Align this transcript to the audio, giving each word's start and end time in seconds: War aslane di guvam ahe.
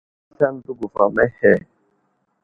War 0.29 0.35
aslane 0.35 0.59
di 0.65 0.71
guvam 0.79 1.15
ahe. 1.23 1.53